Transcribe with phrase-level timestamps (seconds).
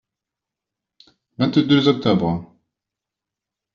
[1.37, 2.51] Vingt-deux octobre.